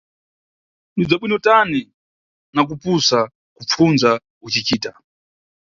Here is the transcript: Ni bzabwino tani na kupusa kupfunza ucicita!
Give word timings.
Ni 0.95 1.03
bzabwino 1.07 1.37
tani 1.45 1.81
na 2.53 2.61
kupusa 2.67 3.19
kupfunza 3.55 4.09
ucicita! 4.45 4.91